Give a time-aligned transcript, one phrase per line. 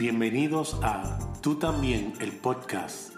[0.00, 3.12] Bienvenidos a Tú también, el podcast.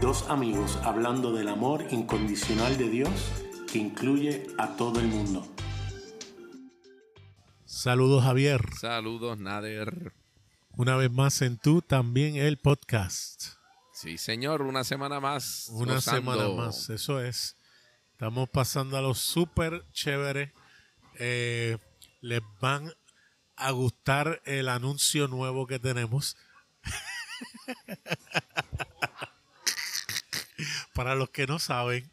[0.00, 3.30] Dos amigos hablando del amor incondicional de Dios
[3.70, 5.46] que incluye a todo el mundo.
[7.64, 8.62] Saludos Javier.
[8.80, 10.12] Saludos Nader.
[10.72, 13.50] Una vez más en Tú también, el podcast.
[13.92, 15.68] Sí, señor, una semana más.
[15.70, 16.32] Una gozando.
[16.32, 17.56] semana más, eso es.
[18.10, 20.52] Estamos pasando a lo súper chévere.
[21.16, 21.78] Eh,
[22.22, 22.92] les van
[23.56, 26.36] a gustar el anuncio nuevo que tenemos.
[30.94, 32.10] Para los que no saben,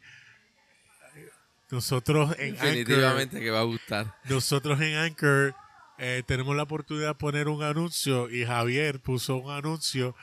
[1.70, 4.14] nosotros en Anchor, Definitivamente que va a gustar.
[4.24, 5.54] nosotros en Anchor
[5.98, 10.16] eh, tenemos la oportunidad de poner un anuncio y Javier puso un anuncio,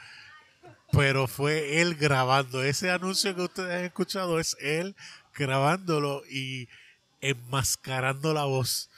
[0.92, 2.64] pero fue él grabando.
[2.64, 4.96] Ese anuncio que ustedes han escuchado es él
[5.34, 6.68] grabándolo y
[7.22, 8.90] enmascarando la voz.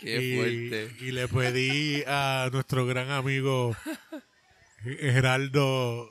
[0.00, 0.96] Qué y, fuerte.
[1.04, 3.76] y le pedí a nuestro gran amigo
[4.82, 6.10] Geraldo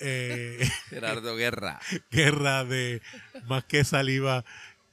[0.00, 1.80] eh, Gerardo Guerra.
[2.10, 3.02] Guerra de
[3.46, 4.44] Más que Saliva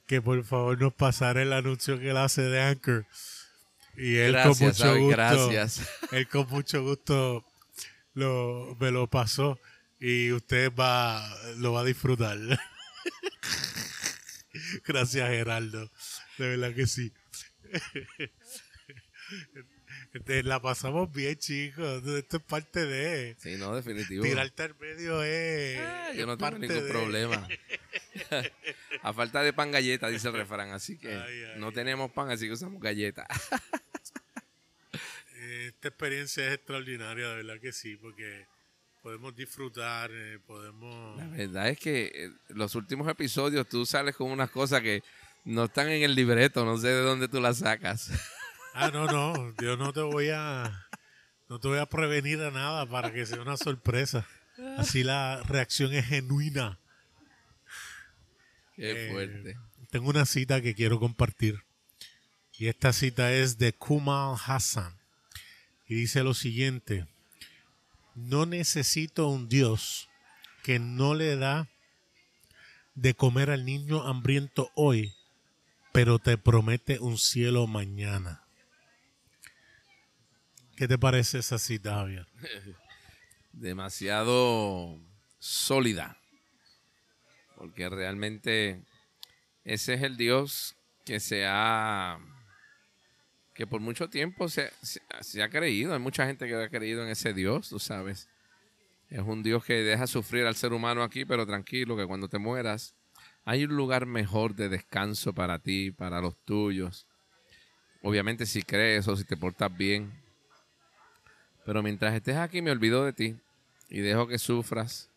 [0.06, 3.06] que por favor nos pasara el anuncio que él hace de Anchor.
[3.96, 5.02] Y él con mucho ¿sabes?
[5.02, 5.88] gusto, Gracias.
[6.12, 7.44] él con mucho gusto
[8.14, 9.58] lo, me lo pasó
[10.00, 12.38] y usted va lo va a disfrutar.
[14.86, 15.90] Gracias Geraldo,
[16.38, 17.12] de verdad que sí.
[20.14, 22.02] Este, La pasamos bien, chicos.
[22.06, 23.36] Esto es parte de.
[23.38, 24.24] Sí, no, definitivo.
[24.24, 25.78] Tirarte al medio es.
[25.80, 27.48] Ah, yo no tengo ningún de- problema.
[29.02, 30.70] a falta de pan galleta, dice el refrán.
[30.72, 31.60] Así que Ay, ay.
[31.60, 33.26] no tenemos pan, así que usamos galleta.
[35.40, 38.46] Eh, Esta experiencia es extraordinaria, de verdad que sí, porque
[39.02, 41.16] podemos disfrutar, eh, podemos...
[41.16, 45.02] La verdad es que eh, los últimos episodios tú sales con unas cosas que
[45.44, 46.64] no están en el libreto.
[46.64, 48.10] No sé de dónde tú las sacas.
[48.74, 50.86] Ah, no, no, yo no te voy a...
[51.48, 54.26] No te voy a prevenir a nada para que sea una sorpresa.
[54.76, 56.78] Así la reacción es genuina.
[58.76, 59.56] Qué Eh, fuerte.
[59.90, 61.62] Tengo una cita que quiero compartir.
[62.58, 64.98] Y esta cita es de Kumal Hassan.
[65.86, 67.06] Y dice lo siguiente.
[68.14, 70.08] No necesito un Dios
[70.62, 71.68] que no le da
[72.94, 75.14] de comer al niño hambriento hoy,
[75.92, 78.44] pero te promete un cielo mañana.
[80.76, 82.26] ¿Qué te parece esa cita, Javier?
[83.52, 85.00] demasiado
[85.38, 86.16] sólida.
[87.56, 88.80] Porque realmente
[89.64, 92.18] ese es el Dios que se ha.
[93.54, 95.92] que por mucho tiempo se, se- se ha creído.
[95.92, 98.28] Hay mucha gente que ha creído en ese Dios, tú sabes.
[99.10, 102.38] Es un Dios que deja sufrir al ser humano aquí, pero tranquilo, que cuando te
[102.38, 102.94] mueras,
[103.48, 107.06] hay un lugar mejor de descanso para ti, para los tuyos.
[108.02, 110.12] Obviamente, si crees o si te portas bien.
[111.64, 113.38] Pero mientras estés aquí, me olvido de ti
[113.88, 115.08] y dejo que sufras.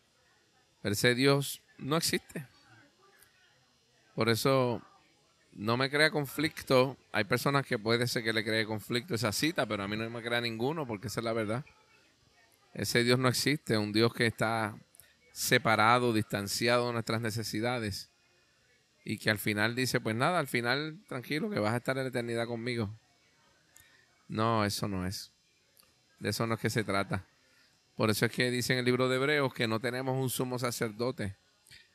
[0.82, 2.46] Ese Dios no existe.
[4.14, 4.80] Por eso
[5.52, 6.96] no me crea conflicto.
[7.12, 10.08] Hay personas que puede ser que le cree conflicto esa cita, pero a mí no
[10.08, 11.66] me crea ninguno porque esa es la verdad.
[12.72, 14.74] Ese Dios no existe, un Dios que está
[15.32, 18.08] separado, distanciado de nuestras necesidades
[19.04, 22.04] y que al final dice, pues nada, al final tranquilo, que vas a estar en
[22.04, 22.90] la eternidad conmigo.
[24.28, 25.32] No, eso no es.
[26.18, 27.26] De eso no es que se trata.
[27.96, 30.58] Por eso es que dice en el libro de Hebreos que no tenemos un sumo
[30.58, 31.36] sacerdote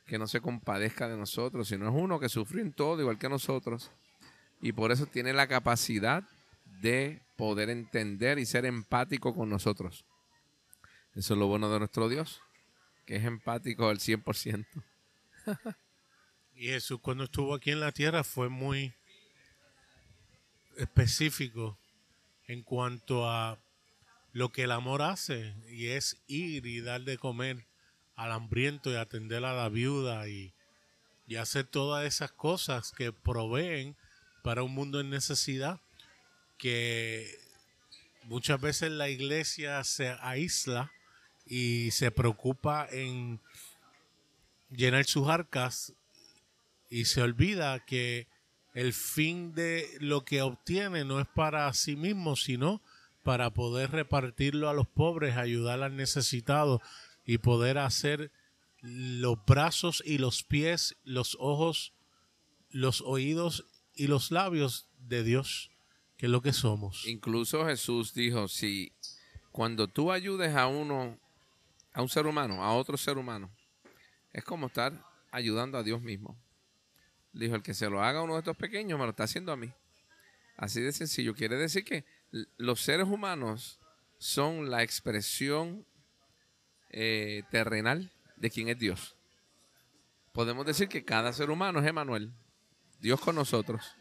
[0.08, 3.30] que no se compadezca de nosotros, sino es uno que sufrió en todo igual que
[3.30, 3.92] nosotros.
[4.62, 6.24] Y por eso tiene la capacidad
[6.82, 10.06] de poder entender y ser empático con nosotros.
[11.14, 12.42] Eso es lo bueno de nuestro Dios,
[13.06, 14.66] que es empático al 100%.
[16.58, 18.92] Y Jesús cuando estuvo aquí en la tierra fue muy
[20.76, 21.78] específico
[22.48, 23.60] en cuanto a
[24.34, 27.68] lo que el amor hace y es ir y dar de comer
[28.16, 30.56] al hambriento y atender a la viuda y,
[31.28, 33.96] y hacer todas esas cosas que proveen
[34.42, 35.80] para un mundo en necesidad
[36.58, 37.38] que
[38.24, 40.92] muchas veces la iglesia se aísla
[41.46, 43.40] y se preocupa en
[44.72, 45.94] llenar sus arcas
[46.90, 48.28] y se olvida que
[48.74, 52.82] el fin de lo que obtiene no es para sí mismo, sino
[53.24, 56.82] para poder repartirlo a los pobres, ayudar al necesitado
[57.26, 58.32] y poder hacer
[58.82, 61.94] los brazos y los pies, los ojos,
[62.70, 65.72] los oídos y los labios de Dios,
[66.16, 67.06] que es lo que somos.
[67.08, 68.94] Incluso Jesús dijo, si
[69.52, 71.20] cuando tú ayudes a uno,
[71.94, 73.52] a un ser humano, a otro ser humano,
[74.32, 76.38] es como estar ayudando a Dios mismo.
[77.38, 79.52] Dijo, el que se lo haga a uno de estos pequeños me lo está haciendo
[79.52, 79.72] a mí.
[80.56, 81.36] Así de sencillo.
[81.36, 82.04] Quiere decir que
[82.58, 83.80] los seres humanos
[84.18, 85.86] son la expresión
[86.90, 89.16] eh, terrenal de quién es Dios.
[90.32, 92.32] Podemos decir que cada ser humano es Emanuel,
[93.00, 93.96] Dios con nosotros,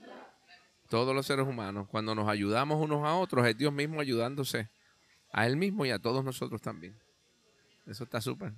[0.88, 1.88] todos los seres humanos.
[1.88, 4.68] Cuando nos ayudamos unos a otros, es Dios mismo ayudándose
[5.32, 6.98] a Él mismo y a todos nosotros también.
[7.86, 8.52] Eso está súper.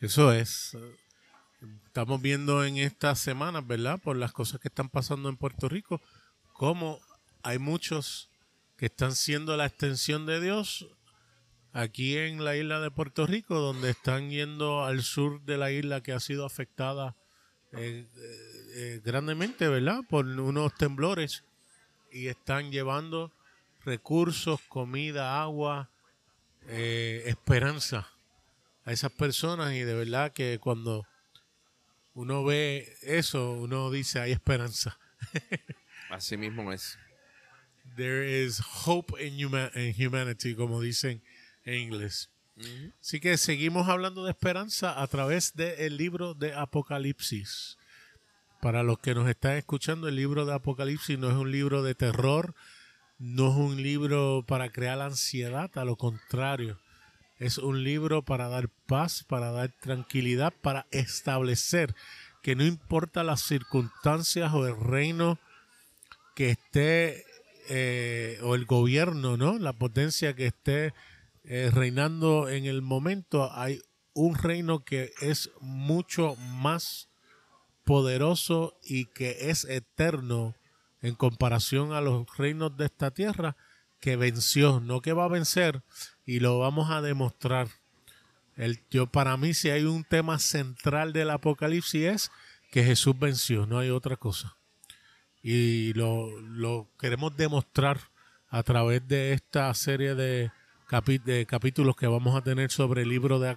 [0.00, 0.76] Eso es.
[1.86, 4.00] Estamos viendo en estas semanas, ¿verdad?
[4.02, 6.00] Por las cosas que están pasando en Puerto Rico,
[6.52, 7.00] cómo
[7.42, 8.30] hay muchos
[8.76, 10.88] que están siendo la extensión de Dios
[11.72, 16.02] aquí en la isla de Puerto Rico, donde están yendo al sur de la isla
[16.02, 17.16] que ha sido afectada
[17.72, 18.06] eh,
[18.76, 20.00] eh, grandemente, ¿verdad?
[20.08, 21.44] Por unos temblores
[22.12, 23.32] y están llevando
[23.84, 25.90] recursos, comida, agua,
[26.68, 28.08] eh, esperanza
[28.84, 31.06] a esas personas y de verdad que cuando
[32.14, 34.98] uno ve eso, uno dice hay esperanza.
[36.10, 36.98] Así mismo es.
[37.96, 41.22] There is hope in, humanity, como dicen
[41.64, 42.30] en inglés.
[43.00, 47.78] Así que seguimos hablando de esperanza a través del libro de Apocalipsis.
[48.60, 51.94] Para los que nos están escuchando, el libro de Apocalipsis no es un libro de
[51.94, 52.54] terror,
[53.18, 56.80] no es un libro para crear ansiedad, a lo contrario.
[57.38, 61.94] Es un libro para dar paz, para dar tranquilidad, para establecer
[62.42, 65.38] que no importa las circunstancias o el reino
[66.36, 67.24] que esté,
[67.68, 69.58] eh, o el gobierno, ¿no?
[69.58, 70.94] La potencia que esté
[71.44, 73.80] eh, reinando en el momento, hay
[74.12, 77.08] un reino que es mucho más
[77.84, 80.54] poderoso y que es eterno
[81.02, 83.56] en comparación a los reinos de esta tierra
[84.00, 85.82] que venció, no que va a vencer
[86.26, 87.68] y lo vamos a demostrar.
[88.56, 92.30] El, yo, para mí, si hay un tema central del Apocalipsis es
[92.70, 94.56] que Jesús venció, no hay otra cosa.
[95.42, 98.00] Y lo, lo queremos demostrar
[98.48, 100.50] a través de esta serie de,
[101.24, 103.56] de capítulos que vamos a tener sobre el libro de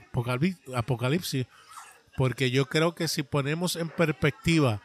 [0.75, 1.45] Apocalipsis,
[2.15, 4.81] porque yo creo que si ponemos en perspectiva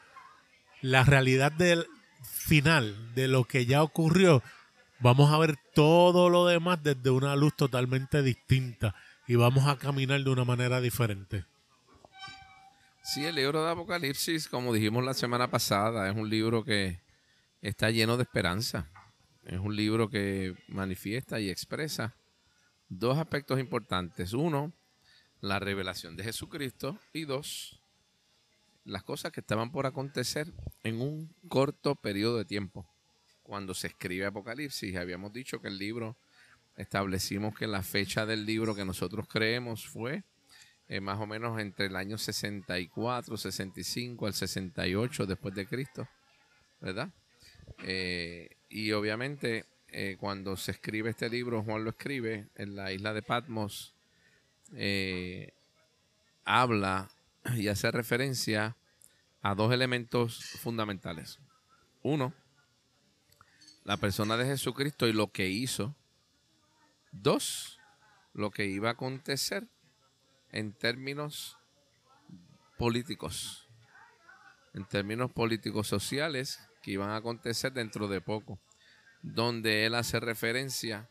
[0.82, 1.87] la realidad del
[2.23, 4.43] final, de lo que ya ocurrió,
[5.00, 8.94] vamos a ver todo lo demás desde una luz totalmente distinta
[9.26, 11.44] y vamos a caminar de una manera diferente.
[13.02, 17.00] Sí, el libro de Apocalipsis, como dijimos la semana pasada, es un libro que
[17.60, 18.90] está lleno de esperanza.
[19.44, 22.14] Es un libro que manifiesta y expresa
[22.88, 24.34] dos aspectos importantes.
[24.34, 24.72] Uno,
[25.40, 27.80] la revelación de Jesucristo y dos,
[28.84, 30.52] las cosas que estaban por acontecer
[30.84, 32.91] en un corto periodo de tiempo
[33.42, 34.96] cuando se escribe Apocalipsis.
[34.96, 36.16] Habíamos dicho que el libro,
[36.76, 40.24] establecimos que la fecha del libro que nosotros creemos fue
[40.88, 46.08] eh, más o menos entre el año 64, 65 al 68 después de Cristo,
[46.80, 47.10] ¿verdad?
[47.84, 53.14] Eh, y obviamente eh, cuando se escribe este libro, Juan lo escribe en la isla
[53.14, 53.94] de Patmos,
[56.44, 57.10] habla
[57.56, 58.76] y hace referencia
[59.40, 61.38] a dos elementos fundamentales.
[62.02, 62.34] Uno,
[63.84, 65.94] la persona de Jesucristo y lo que hizo.
[67.11, 67.79] Dos,
[68.32, 69.67] lo que iba a acontecer
[70.50, 71.58] en términos
[72.79, 73.69] políticos,
[74.75, 78.58] en términos políticos sociales que iban a acontecer dentro de poco,
[79.23, 81.09] donde él hace referencia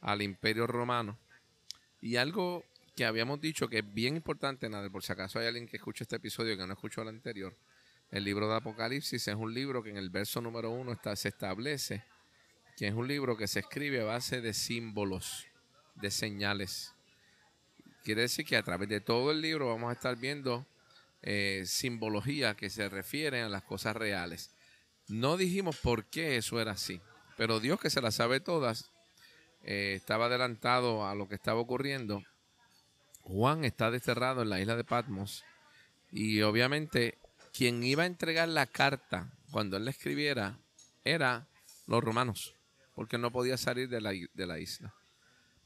[0.00, 1.18] al imperio romano.
[2.00, 2.64] Y algo
[2.96, 6.04] que habíamos dicho que es bien importante, nada, por si acaso hay alguien que escuche
[6.04, 7.56] este episodio que no escuchó el anterior,
[8.10, 11.28] el libro de Apocalipsis es un libro que en el verso número uno está, se
[11.28, 12.04] establece
[12.76, 15.46] que es un libro que se escribe a base de símbolos,
[15.94, 16.92] de señales.
[18.02, 20.66] Quiere decir que a través de todo el libro vamos a estar viendo
[21.22, 24.50] eh, simbología que se refieren a las cosas reales.
[25.06, 27.00] No dijimos por qué eso era así,
[27.36, 28.90] pero Dios que se las sabe todas,
[29.62, 32.22] eh, estaba adelantado a lo que estaba ocurriendo.
[33.22, 35.44] Juan está desterrado en la isla de Patmos
[36.10, 37.18] y obviamente
[37.56, 40.58] quien iba a entregar la carta cuando él la escribiera
[41.04, 41.46] era
[41.86, 42.54] los romanos
[42.94, 44.94] porque no podía salir de la, de la isla.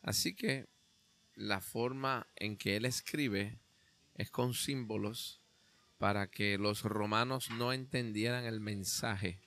[0.02, 0.66] Así que
[1.34, 3.58] la forma en que él escribe
[4.14, 5.40] es con símbolos
[5.98, 9.40] para que los romanos no entendieran el mensaje.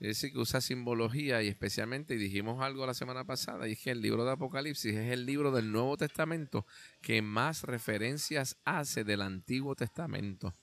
[0.00, 3.80] Es decir, que usa simbología y especialmente, y dijimos algo la semana pasada, y es
[3.80, 6.66] que el libro de Apocalipsis es el libro del Nuevo Testamento
[7.00, 10.54] que más referencias hace del Antiguo Testamento.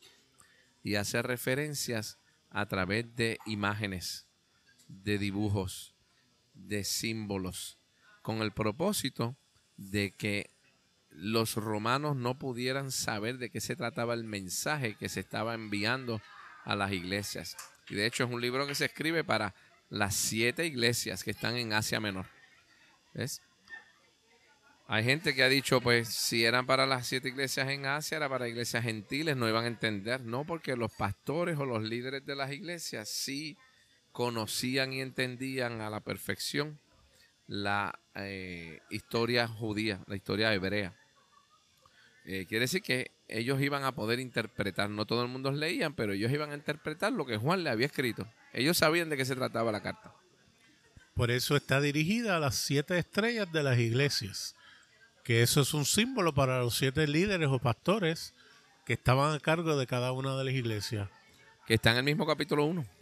[0.84, 2.18] Y hace referencias
[2.50, 4.28] a través de imágenes,
[4.88, 5.95] de dibujos,
[6.56, 7.78] de símbolos,
[8.22, 9.38] con el propósito
[9.78, 10.50] de que
[11.10, 16.22] los romanos no pudieran saber de qué se trataba el mensaje que se estaba enviando
[16.64, 17.56] a las iglesias.
[17.90, 19.54] Y de hecho es un libro que se escribe para
[19.90, 22.26] las siete iglesias que están en Asia Menor.
[23.14, 23.42] ¿Ves?
[24.88, 28.30] Hay gente que ha dicho, pues, si eran para las siete iglesias en Asia, era
[28.30, 30.22] para iglesias gentiles, no iban a entender.
[30.22, 33.58] No, porque los pastores o los líderes de las iglesias sí
[34.16, 36.80] conocían y entendían a la perfección
[37.48, 40.96] la eh, historia judía, la historia hebrea.
[42.24, 46.14] Eh, quiere decir que ellos iban a poder interpretar, no todo el mundo leían, pero
[46.14, 48.26] ellos iban a interpretar lo que Juan le había escrito.
[48.54, 50.14] Ellos sabían de qué se trataba la carta.
[51.14, 54.56] Por eso está dirigida a las siete estrellas de las iglesias,
[55.26, 58.34] que eso es un símbolo para los siete líderes o pastores
[58.86, 61.10] que estaban a cargo de cada una de las iglesias.
[61.68, 62.96] Que está en el mismo capítulo 1.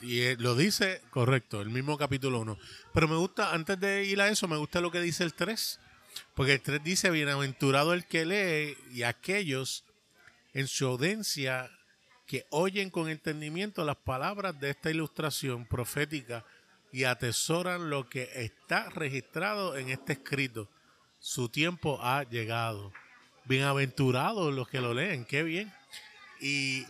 [0.00, 2.58] Y eh, lo dice correcto, el mismo capítulo 1.
[2.92, 5.80] Pero me gusta, antes de ir a eso, me gusta lo que dice el 3
[6.34, 9.84] porque el 3 dice, bienaventurado el que lee y aquellos
[10.54, 11.70] en su audiencia
[12.26, 16.44] que oyen con entendimiento las palabras de esta ilustración profética
[16.92, 20.68] y atesoran lo que está registrado en este escrito.
[21.18, 22.92] Su tiempo ha llegado.
[23.44, 25.72] Bienaventurados los que lo leen, qué bien.
[26.40, 26.86] Y,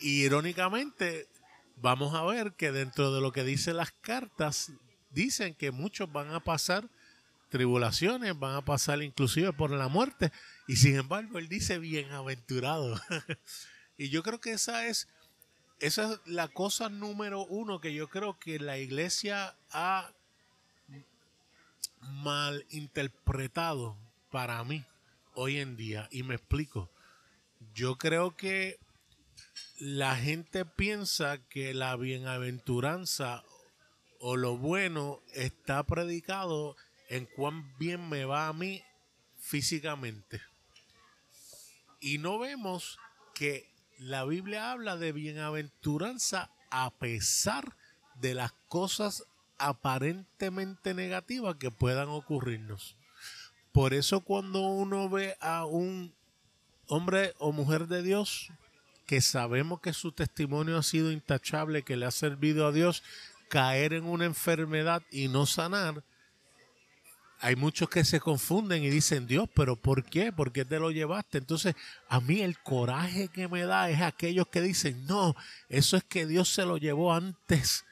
[0.00, 1.28] y irónicamente,
[1.76, 4.72] vamos a ver que dentro de lo que dicen las cartas,
[5.10, 6.88] dicen que muchos van a pasar
[7.48, 10.32] tribulaciones, van a pasar inclusive por la muerte.
[10.66, 13.00] Y sin embargo, él dice bienaventurado.
[13.96, 15.08] y yo creo que esa es,
[15.80, 20.10] esa es la cosa número uno que yo creo que la iglesia ha
[22.00, 23.96] mal interpretado
[24.30, 24.84] para mí
[25.34, 26.08] hoy en día.
[26.10, 26.90] Y me explico.
[27.74, 28.78] Yo creo que
[29.78, 33.44] la gente piensa que la bienaventuranza
[34.20, 36.76] o lo bueno está predicado
[37.08, 38.82] en cuán bien me va a mí
[39.38, 40.40] físicamente.
[42.00, 42.98] Y no vemos
[43.34, 47.76] que la Biblia habla de bienaventuranza a pesar
[48.14, 49.24] de las cosas
[49.58, 52.96] aparentemente negativas que puedan ocurrirnos.
[53.72, 56.14] Por eso cuando uno ve a un
[56.88, 58.50] hombre o mujer de Dios,
[59.06, 63.02] que sabemos que su testimonio ha sido intachable, que le ha servido a Dios,
[63.48, 66.02] caer en una enfermedad y no sanar,
[67.40, 70.32] hay muchos que se confunden y dicen, Dios, pero ¿por qué?
[70.32, 71.38] ¿Por qué te lo llevaste?
[71.38, 71.74] Entonces,
[72.08, 75.36] a mí el coraje que me da es aquellos que dicen, no,
[75.68, 77.84] eso es que Dios se lo llevó antes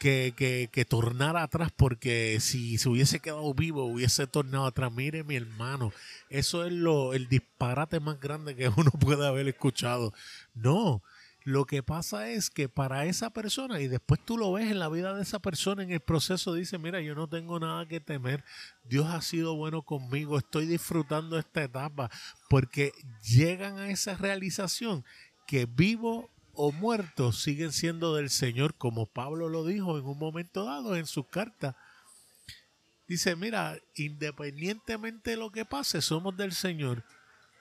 [0.00, 4.90] que, que, que tornara atrás, porque si se hubiese quedado vivo, hubiese tornado atrás.
[4.90, 5.92] Mire, mi hermano,
[6.30, 10.14] eso es lo, el disparate más grande que uno puede haber escuchado.
[10.54, 11.02] No,
[11.44, 14.88] lo que pasa es que para esa persona, y después tú lo ves en la
[14.88, 18.42] vida de esa persona en el proceso, dice, mira, yo no tengo nada que temer,
[18.84, 22.10] Dios ha sido bueno conmigo, estoy disfrutando esta etapa,
[22.48, 22.92] porque
[23.22, 25.04] llegan a esa realización
[25.46, 26.30] que vivo
[26.62, 31.06] o muerto siguen siendo del Señor, como Pablo lo dijo en un momento dado en
[31.06, 31.74] su carta.
[33.08, 37.02] Dice, mira, independientemente de lo que pase, somos del Señor,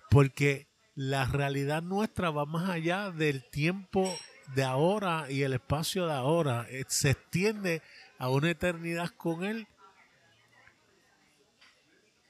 [0.09, 4.13] porque la realidad nuestra va más allá del tiempo
[4.53, 6.67] de ahora y el espacio de ahora.
[6.69, 7.81] Eh, se extiende
[8.17, 9.65] a una eternidad con Él.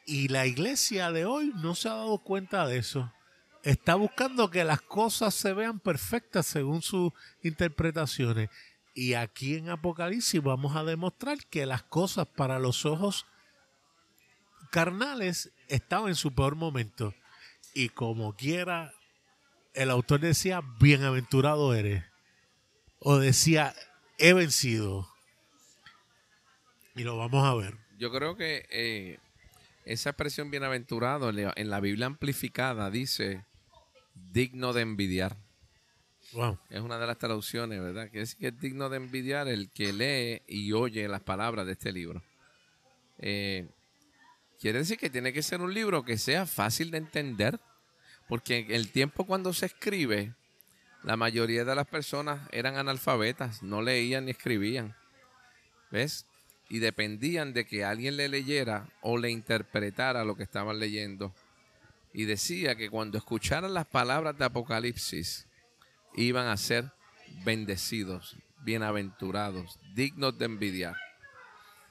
[0.06, 3.12] Y la iglesia de hoy no se ha dado cuenta de eso.
[3.64, 7.12] Está buscando que las cosas se vean perfectas según sus
[7.44, 8.50] interpretaciones.
[8.94, 13.26] Y aquí en Apocalipsis vamos a demostrar que las cosas para los ojos
[14.72, 17.14] carnales estaban en su peor momento
[17.74, 18.94] y como quiera,
[19.74, 22.04] el autor decía, bienaventurado eres.
[23.00, 23.74] O decía,
[24.18, 25.08] he vencido.
[26.96, 27.78] Y lo vamos a ver.
[27.98, 29.20] Yo creo que eh,
[29.86, 33.46] esa expresión bienaventurado en la Biblia amplificada dice,
[34.32, 35.38] digno de envidiar.
[36.34, 36.60] Wow.
[36.70, 38.10] Es una de las traducciones, ¿verdad?
[38.12, 41.72] Que es que es digno de envidiar el que lee y oye las palabras de
[41.74, 42.22] este libro.
[43.18, 43.68] Eh,
[44.60, 47.62] Quiere decir que tiene que ser un libro que sea fácil de entender,
[48.28, 50.34] porque en el tiempo cuando se escribe,
[51.04, 54.96] la mayoría de las personas eran analfabetas, no leían ni escribían.
[55.92, 56.26] ¿Ves?
[56.68, 61.34] Y dependían de que alguien le leyera o le interpretara lo que estaban leyendo.
[62.14, 65.48] Y decía que cuando escucharan las palabras de Apocalipsis,
[66.16, 66.92] iban a ser
[67.46, 70.96] bendecidos, bienaventurados, dignos de envidiar.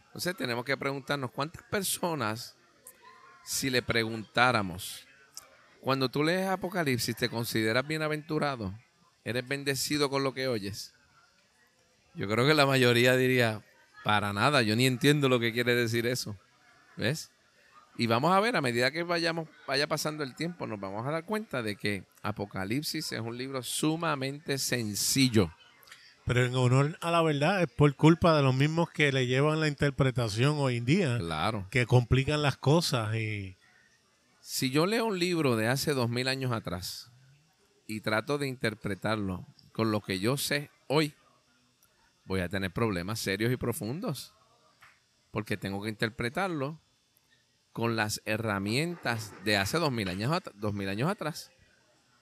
[0.06, 2.56] Entonces tenemos que preguntarnos cuántas personas
[3.44, 5.08] si le preguntáramos,
[5.80, 8.75] cuando tú lees Apocalipsis, ¿te consideras bienaventurado?
[9.25, 10.92] ¿Eres bendecido con lo que oyes?
[12.14, 13.64] Yo creo que la mayoría diría,
[14.04, 16.37] para nada, yo ni entiendo lo que quiere decir eso.
[16.96, 17.30] ¿Ves?
[18.00, 21.10] Y vamos a ver, a medida que vayamos, vaya pasando el tiempo, nos vamos a
[21.10, 25.52] dar cuenta de que Apocalipsis es un libro sumamente sencillo.
[26.24, 29.58] Pero en honor a la verdad es por culpa de los mismos que le llevan
[29.60, 31.66] la interpretación hoy en día, Claro.
[31.70, 33.56] que complican las cosas y
[34.40, 37.10] Si yo leo un libro de hace dos mil años atrás
[37.86, 41.14] y trato de interpretarlo con lo que yo sé hoy,
[42.24, 44.34] voy a tener problemas serios y profundos.
[45.32, 46.80] Porque tengo que interpretarlo
[47.78, 51.52] con las herramientas de hace dos mil años, años atrás.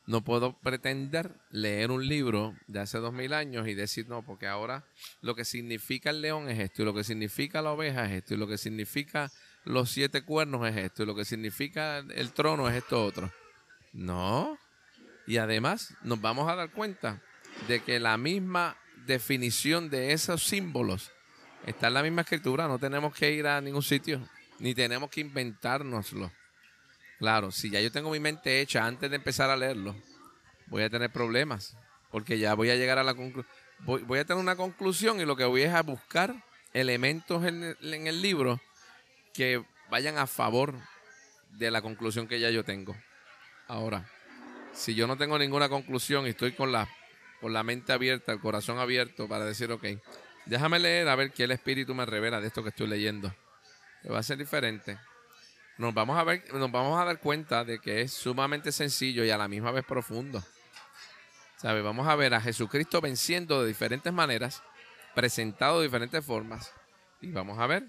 [0.05, 4.47] No puedo pretender leer un libro de hace dos mil años y decir, no, porque
[4.47, 4.85] ahora
[5.23, 8.35] lo que significa el león es esto, y lo que significa la oveja es esto,
[8.35, 9.33] y lo que significa
[9.65, 13.33] los siete cuernos es esto, y lo que significa el trono es esto otro.
[13.95, 14.59] No.
[15.27, 17.23] Y además nos vamos a dar cuenta
[17.67, 21.13] de que la misma definición de esos símbolos
[21.65, 22.69] está en la misma escritura.
[22.69, 24.21] No tenemos que ir a ningún sitio,
[24.59, 26.31] ni tenemos que inventárnoslo.
[27.19, 29.97] Claro, si ya yo tengo mi mente hecha antes de empezar a leerlo,
[30.67, 31.77] voy a tener problemas,
[32.11, 33.55] porque ya voy a llegar a la conclusión.
[33.81, 36.35] Voy, voy a tener una conclusión y lo que voy es a buscar
[36.73, 38.61] elementos en el, en el libro
[39.35, 40.75] que vayan a favor
[41.51, 42.97] de la conclusión que ya yo tengo.
[43.69, 44.09] Ahora,
[44.73, 46.89] si yo no tengo ninguna conclusión y estoy con la,
[47.41, 49.85] con la mente abierta, el corazón abierto para decir, ok,
[50.45, 53.35] déjame leer a ver qué el Espíritu me revela de esto que estoy leyendo.
[54.11, 54.99] Va a ser diferente.
[55.79, 59.31] Nos vamos a ver, nos vamos a dar cuenta de que es sumamente sencillo y
[59.31, 60.43] a la misma vez profundo.
[61.57, 61.83] ¿Sabe?
[61.83, 64.63] Vamos a ver a Jesucristo venciendo de diferentes maneras,
[65.15, 66.73] presentado de diferentes formas.
[67.21, 67.85] Y vamos a ver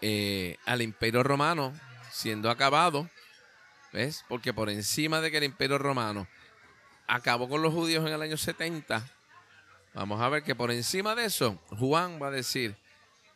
[0.00, 1.72] eh, al imperio romano
[2.10, 3.08] siendo acabado.
[3.92, 4.24] ¿Ves?
[4.28, 6.28] Porque por encima de que el imperio romano
[7.06, 9.04] acabó con los judíos en el año 70,
[9.94, 12.76] vamos a ver que por encima de eso, Juan va a decir,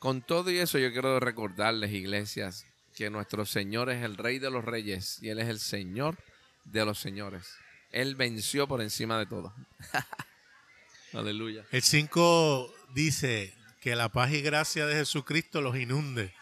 [0.05, 4.51] con todo y eso yo quiero recordarles, iglesias, que nuestro Señor es el Rey de
[4.51, 6.19] los Reyes y Él es el Señor
[6.65, 7.49] de los Señores.
[7.91, 9.55] Él venció por encima de todo.
[11.15, 11.65] Aleluya.
[11.73, 16.35] el 5 dice que la paz y gracia de Jesucristo los inunde.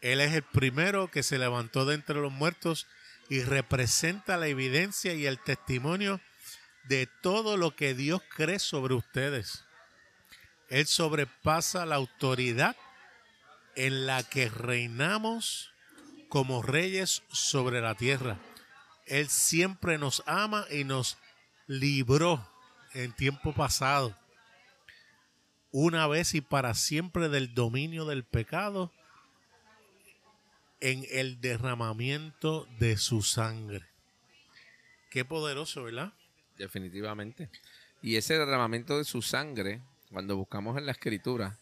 [0.00, 2.88] Él es el primero que se levantó de entre los muertos
[3.28, 6.20] y representa la evidencia y el testimonio
[6.88, 9.62] de todo lo que Dios cree sobre ustedes.
[10.72, 12.74] Él sobrepasa la autoridad
[13.76, 15.70] en la que reinamos
[16.30, 18.38] como reyes sobre la tierra.
[19.04, 21.18] Él siempre nos ama y nos
[21.66, 22.50] libró
[22.94, 24.16] en tiempo pasado,
[25.72, 28.94] una vez y para siempre del dominio del pecado
[30.80, 33.86] en el derramamiento de su sangre.
[35.10, 36.14] Qué poderoso, ¿verdad?
[36.56, 37.50] Definitivamente.
[38.00, 39.82] Y ese derramamiento de su sangre,
[40.12, 41.58] cuando buscamos en la escritura,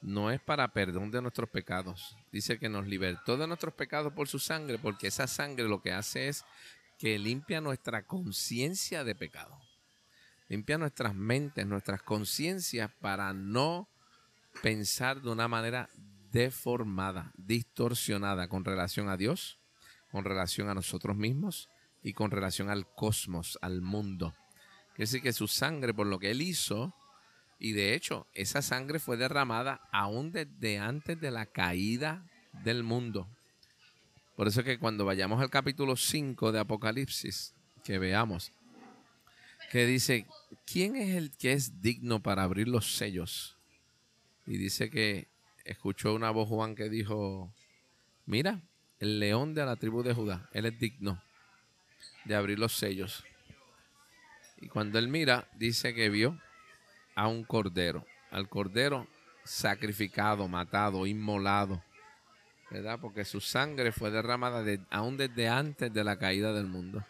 [0.00, 2.16] no es para perdón de nuestros pecados.
[2.32, 5.92] Dice que nos libertó de nuestros pecados por su sangre, porque esa sangre lo que
[5.92, 6.44] hace es
[6.98, 9.58] que limpia nuestra conciencia de pecado.
[10.48, 13.88] Limpia nuestras mentes, nuestras conciencias para no
[14.62, 15.90] pensar de una manera
[16.30, 19.58] deformada, distorsionada con relación a Dios,
[20.10, 21.68] con relación a nosotros mismos
[22.02, 24.34] y con relación al cosmos, al mundo.
[24.94, 26.94] Quiere decir que su sangre, por lo que él hizo,
[27.64, 32.22] y de hecho, esa sangre fue derramada aún desde antes de la caída
[32.62, 33.26] del mundo.
[34.36, 38.52] Por eso es que cuando vayamos al capítulo 5 de Apocalipsis, que veamos,
[39.72, 40.26] que dice,
[40.66, 43.56] ¿quién es el que es digno para abrir los sellos?
[44.46, 45.28] Y dice que
[45.64, 47.50] escuchó una voz Juan que dijo,
[48.26, 48.60] mira,
[48.98, 51.18] el león de la tribu de Judá, él es digno
[52.26, 53.24] de abrir los sellos.
[54.60, 56.38] Y cuando él mira, dice que vio
[57.14, 59.06] a un cordero, al cordero
[59.44, 61.82] sacrificado, matado, inmolado,
[62.70, 62.98] ¿verdad?
[63.00, 67.04] Porque su sangre fue derramada de- aún desde antes de la caída del mundo.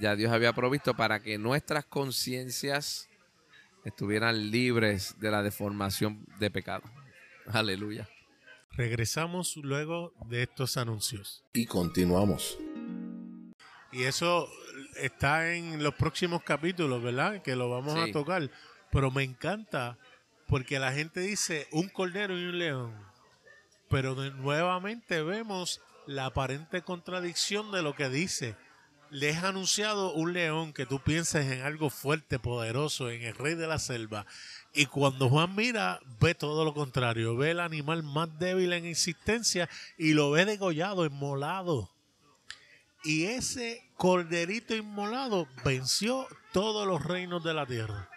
[0.00, 3.08] Ya Dios había provisto para que nuestras conciencias
[3.84, 6.82] estuvieran libres de la deformación de pecado.
[7.52, 8.08] Aleluya.
[8.72, 11.44] Regresamos luego de estos anuncios.
[11.52, 12.58] Y continuamos.
[13.92, 14.48] Y eso
[14.96, 17.42] está en los próximos capítulos, ¿verdad?
[17.42, 18.10] Que lo vamos Sí.
[18.10, 18.50] a tocar.
[18.94, 19.98] Pero me encanta
[20.46, 22.94] porque la gente dice un cordero y un león.
[23.90, 28.54] Pero nuevamente vemos la aparente contradicción de lo que dice.
[29.10, 33.56] Le es anunciado un león que tú pienses en algo fuerte, poderoso, en el rey
[33.56, 34.26] de la selva.
[34.72, 37.36] Y cuando Juan mira, ve todo lo contrario.
[37.36, 41.90] Ve el animal más débil en existencia y lo ve degollado, inmolado.
[43.02, 48.08] Y ese corderito inmolado venció todos los reinos de la tierra.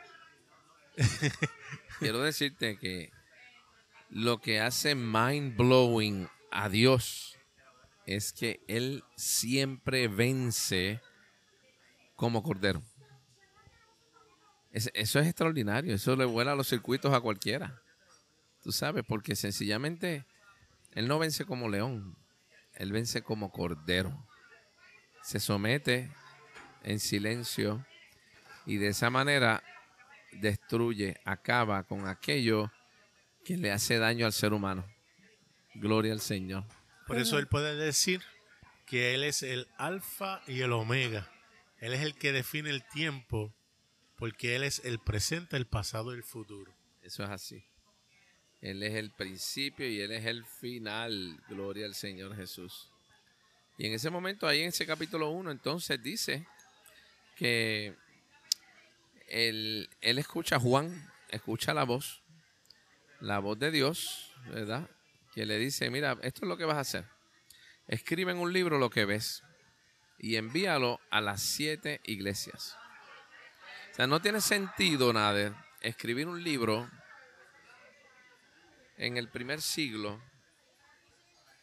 [2.00, 3.12] Quiero decirte que
[4.10, 7.38] lo que hace mind blowing a Dios
[8.06, 11.02] es que Él siempre vence
[12.16, 12.82] como cordero.
[14.72, 15.94] Es- eso es extraordinario.
[15.94, 17.82] Eso le vuela los circuitos a cualquiera.
[18.64, 20.26] Tú sabes, porque sencillamente
[20.94, 22.18] él no vence como león.
[22.76, 24.28] Él vence como cordero.
[25.22, 26.12] Se somete
[26.84, 27.86] en silencio
[28.66, 29.64] y de esa manera
[30.32, 32.72] destruye, acaba con aquello
[33.46, 34.86] que le hace daño al ser humano.
[35.76, 36.66] Gloria al Señor.
[37.06, 38.22] Por eso él puede decir
[38.86, 41.32] que él es el alfa y el omega.
[41.80, 43.54] Él es el que define el tiempo
[44.18, 46.76] porque él es el presente, el pasado y el futuro.
[47.04, 47.64] Eso es así.
[48.62, 51.40] Él es el principio y Él es el final.
[51.48, 52.90] Gloria al Señor Jesús.
[53.78, 56.48] Y en ese momento, ahí en ese capítulo 1, entonces dice
[57.36, 57.96] que
[59.28, 62.22] él, escucha a Juan, escucha la voz,
[63.20, 64.90] la voz de Dios, ¿verdad?
[65.34, 67.06] Que le dice, mira, esto es lo que vas a hacer.
[67.88, 69.44] Escribe en un libro lo que ves
[70.20, 72.78] y envíalo a las siete iglesias.
[73.92, 76.90] O sea, no tiene sentido, nada, escribir un libro
[78.98, 80.22] en el primer siglo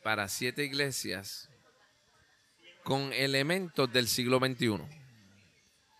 [0.02, 1.48] para siete iglesias
[2.84, 4.68] con elementos del siglo XXI.
[4.68, 4.88] O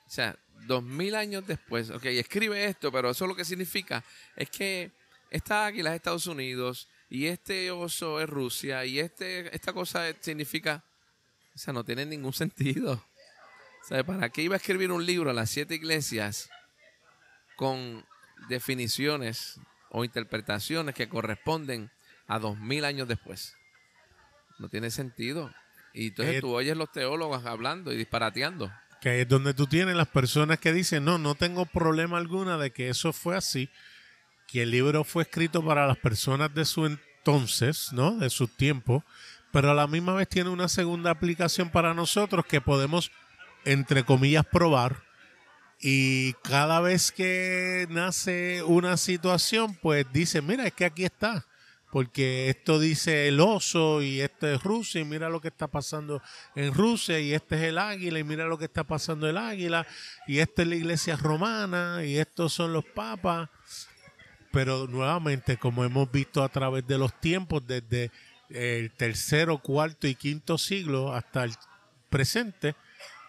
[0.07, 4.03] sea, dos mil años después, ok, escribe esto, pero eso lo que significa
[4.37, 4.91] es que
[5.31, 10.83] esta águila es Estados Unidos y este oso es Rusia y este, esta cosa significa,
[11.55, 13.05] o sea, no tiene ningún sentido.
[13.83, 16.49] O sea, ¿para qué iba a escribir un libro a las siete iglesias
[17.57, 18.05] con
[18.49, 21.91] definiciones o interpretaciones que corresponden
[22.27, 23.55] a dos mil años después?
[24.59, 25.53] No tiene sentido.
[25.93, 28.73] Y entonces Eh, tú oyes los teólogos hablando y disparateando.
[29.05, 32.71] Que es donde tú tienes las personas que dicen, no, no tengo problema alguna de
[32.71, 33.69] que eso fue así,
[34.49, 38.17] que el libro fue escrito para las personas de su entonces, ¿no?
[38.17, 39.05] De su tiempo,
[39.53, 43.11] pero a la misma vez tiene una segunda aplicación para nosotros que podemos,
[43.67, 45.03] entre comillas, probar.
[45.83, 51.45] Y cada vez que nace una situación, pues dice, mira, es que aquí está.
[51.95, 56.21] Porque esto dice el oso y esto es Rusia y mira lo que está pasando
[56.57, 59.87] en Rusia y este es el águila y mira lo que está pasando el águila
[60.27, 63.49] y esta es la iglesia romana y estos son los papas.
[64.51, 68.11] Pero nuevamente, como hemos visto a través de los tiempos, desde
[68.49, 71.55] el tercero, cuarto y quinto siglo hasta el
[72.11, 72.75] presente,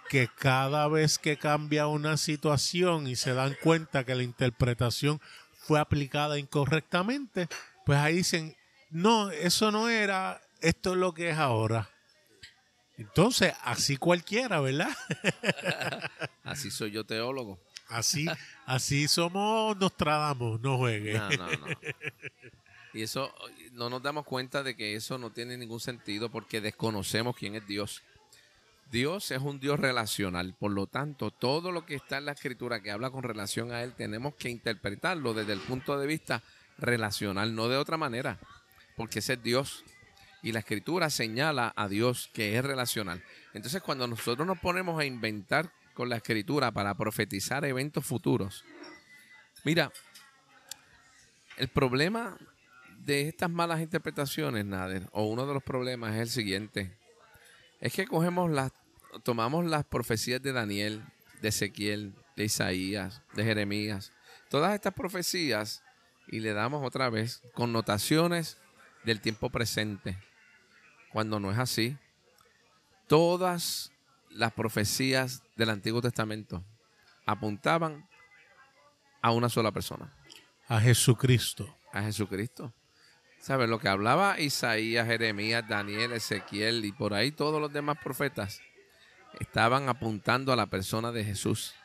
[0.09, 5.21] que cada vez que cambia una situación y se dan cuenta que la interpretación
[5.53, 7.47] fue aplicada incorrectamente,
[7.85, 8.55] pues ahí dicen,
[8.89, 11.89] no, eso no era, esto es lo que es ahora.
[12.97, 14.89] Entonces, así cualquiera, ¿verdad?
[16.43, 17.59] Así soy yo teólogo.
[17.87, 18.25] Así,
[18.65, 21.13] así somos Nostradamus, no juegue.
[21.13, 21.67] No, no, no.
[22.93, 23.33] Y eso,
[23.73, 27.67] no nos damos cuenta de que eso no tiene ningún sentido porque desconocemos quién es
[27.67, 28.01] Dios.
[28.89, 32.81] Dios es un Dios relacional, por lo tanto, todo lo que está en la escritura
[32.81, 36.41] que habla con relación a Él, tenemos que interpretarlo desde el punto de vista
[36.77, 38.39] relacional, no de otra manera,
[38.95, 39.83] porque ese es Dios.
[40.41, 43.23] Y la escritura señala a Dios que es relacional.
[43.53, 48.63] Entonces, cuando nosotros nos ponemos a inventar con la escritura para profetizar eventos futuros,
[49.63, 49.91] mira,
[51.57, 52.37] el problema
[52.99, 56.97] de estas malas interpretaciones, Nader, o uno de los problemas es el siguiente.
[57.79, 58.71] Es que cogemos las,
[59.23, 61.03] tomamos las profecías de Daniel,
[61.41, 64.11] de Ezequiel, de Isaías, de Jeremías,
[64.49, 65.84] todas estas profecías
[66.27, 68.57] y le damos otra vez connotaciones
[69.03, 70.17] del tiempo presente,
[71.11, 71.97] cuando no es así.
[73.07, 73.91] Todas
[74.29, 76.63] las profecías del Antiguo Testamento
[77.25, 78.07] apuntaban
[79.21, 80.11] a una sola persona,
[80.67, 81.77] A Jesucristo.
[81.93, 82.73] a Jesucristo.
[83.39, 83.69] ¿Sabes?
[83.69, 88.59] Lo que hablaba Isaías, Jeremías, Daniel, Ezequiel y por ahí todos los demás profetas
[89.39, 91.75] estaban apuntando a la persona de Jesús.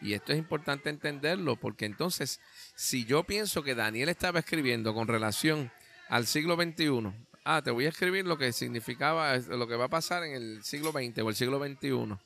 [0.00, 2.40] Y esto es importante entenderlo porque entonces,
[2.74, 5.72] si yo pienso que Daniel estaba escribiendo con relación
[6.08, 7.12] al siglo XXI,
[7.44, 10.62] ah, te voy a escribir lo que significaba, lo que va a pasar en el
[10.62, 12.16] siglo XX o el siglo XXI,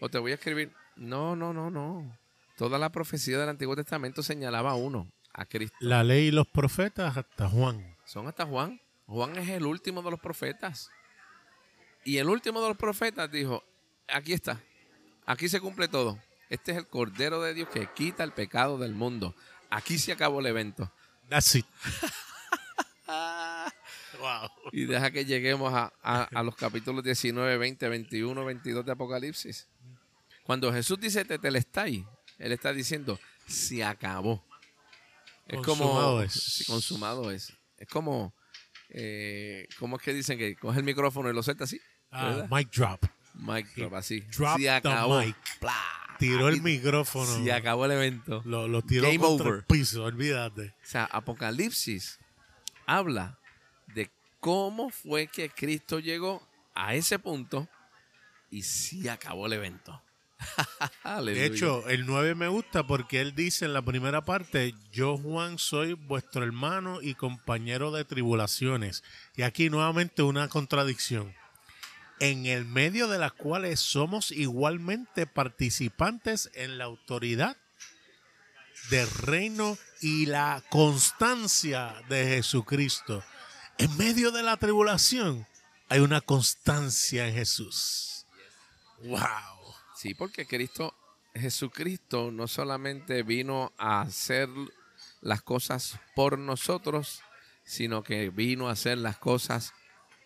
[0.00, 2.18] o te voy a escribir, no, no, no, no.
[2.56, 5.76] Toda la profecía del Antiguo Testamento señalaba a uno, a Cristo.
[5.80, 7.96] La ley y los profetas hasta Juan.
[8.04, 8.80] Son hasta Juan.
[9.06, 10.90] Juan es el último de los profetas.
[12.04, 13.62] Y el último de los profetas dijo,
[14.08, 14.60] aquí está,
[15.24, 16.18] aquí se cumple todo.
[16.52, 19.34] Este es el Cordero de Dios que quita el pecado del mundo.
[19.70, 20.92] Aquí se acabó el evento.
[21.30, 21.66] That's it.
[24.20, 24.48] wow.
[24.72, 29.66] Y deja que lleguemos a, a- a los capítulos 19, 20, 21, 22 de Apocalipsis.
[30.44, 32.06] Cuando Jesús dice tetelestai,
[32.38, 34.44] Él está diciendo, se acabó.
[35.46, 36.22] Es Consumado como...
[36.22, 36.32] es.
[36.32, 37.52] sí, consumado es.
[37.78, 38.34] Es como...
[38.90, 41.80] Eh, ¿Cómo es que dicen que coge el micrófono y lo suelta así?
[42.10, 43.02] Ah, mic drop.
[43.34, 44.20] Mic drop, así.
[44.36, 45.20] Drop se the acabó.
[45.20, 45.34] mic.
[45.58, 45.80] Plá.
[46.28, 47.44] Tiró el micrófono.
[47.44, 48.42] Se acabó el evento.
[48.44, 49.58] Lo, lo tiró Game contra over.
[49.60, 50.68] el piso, olvídate.
[50.68, 52.18] O sea, Apocalipsis
[52.86, 53.38] habla
[53.94, 57.68] de cómo fue que Cristo llegó a ese punto
[58.50, 60.02] y sí acabó el evento.
[61.24, 65.58] De hecho, el 9 me gusta porque él dice en la primera parte, yo Juan
[65.58, 69.04] soy vuestro hermano y compañero de tribulaciones.
[69.36, 71.32] Y aquí nuevamente una contradicción.
[72.20, 77.56] En el medio de las cuales somos igualmente participantes en la autoridad
[78.90, 83.24] del reino y la constancia de Jesucristo.
[83.78, 85.46] En medio de la tribulación
[85.88, 88.26] hay una constancia en Jesús.
[89.04, 89.74] ¡Wow!
[89.96, 90.94] Sí, porque Cristo,
[91.34, 94.48] Jesucristo no solamente vino a hacer
[95.20, 97.22] las cosas por nosotros,
[97.64, 99.72] sino que vino a hacer las cosas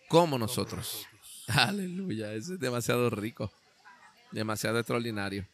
[0.09, 1.05] como nosotros.
[1.47, 3.51] Aleluya, eso es demasiado rico,
[4.31, 5.47] demasiado extraordinario.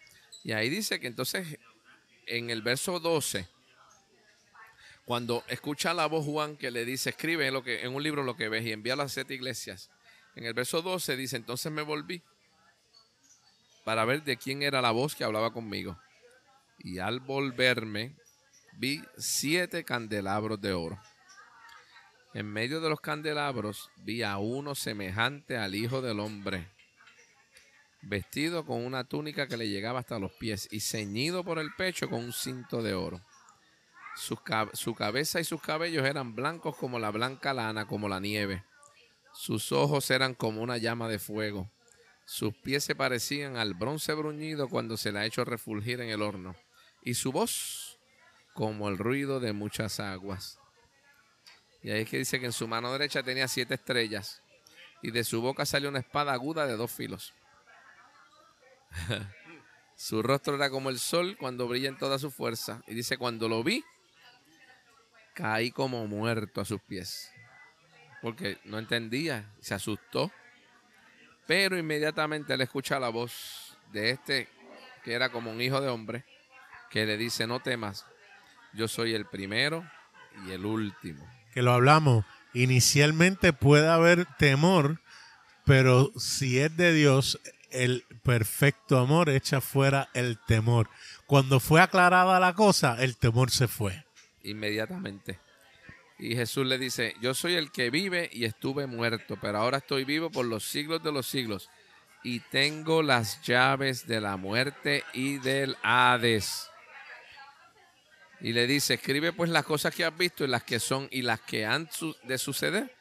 [0.44, 1.60] Y ahí dice que entonces
[2.26, 3.48] en el verso 12,
[5.06, 8.36] cuando escucha la voz Juan que le dice, escribe lo que, en un libro lo
[8.36, 9.90] que ves y envía a las siete iglesias.
[10.36, 12.22] En el verso 12 dice, entonces me volví
[13.84, 16.00] para ver de quién era la voz que hablaba conmigo.
[16.80, 18.16] Y al volverme,
[18.78, 21.00] vi siete candelabros de oro.
[22.34, 26.67] En medio de los candelabros vi a uno semejante al Hijo del Hombre,
[28.02, 32.10] vestido con una túnica que le llegaba hasta los pies y ceñido por el pecho
[32.10, 33.22] con un cinto de oro.
[34.15, 38.19] Su, ca- su cabeza y sus cabellos eran blancos como la blanca lana, como la
[38.19, 38.63] nieve.
[39.34, 41.69] Sus ojos eran como una llama de fuego.
[42.26, 46.22] Sus pies se parecían al bronce bruñido cuando se le ha hecho refulgir en el
[46.22, 46.56] horno.
[47.04, 48.00] Y su voz
[48.54, 50.60] como el ruido de muchas aguas.
[51.84, 54.41] Y ahí es que dice que en su mano derecha tenía siete estrellas.
[55.02, 57.34] Y de su boca salió una espada aguda de dos filos.
[59.98, 62.82] su rostro era como el sol cuando brilla en toda su fuerza.
[62.88, 63.84] Y dice, cuando lo vi,
[65.34, 67.30] caí como muerto a sus pies.
[68.22, 70.32] Porque no entendía, se asustó.
[71.46, 74.48] Pero inmediatamente él escucha la voz de este,
[75.04, 76.24] que era como un hijo de hombre,
[76.89, 78.06] que le dice, no temas,
[78.72, 79.86] yo soy el primero
[80.48, 81.43] y el último.
[81.54, 85.00] Que lo hablamos, inicialmente puede haber temor,
[85.66, 87.39] pero si es de Dios,
[87.72, 90.89] el perfecto amor echa fuera el temor.
[91.26, 94.04] Cuando fue aclarada la cosa, el temor se fue.
[94.44, 95.39] Inmediatamente.
[96.20, 100.06] Y Jesús le dice, yo soy el que vive y estuve muerto, pero ahora estoy
[100.06, 101.70] vivo por los siglos de los siglos.
[102.24, 106.70] Y tengo las llaves de la muerte y del Hades.
[108.44, 111.22] Y le dice, escribe pues las cosas que has visto y las que son y
[111.24, 111.90] las que han
[112.24, 112.94] de suceder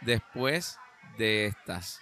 [0.00, 0.78] después
[1.18, 2.00] de estas.